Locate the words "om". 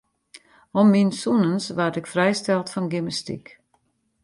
0.79-0.87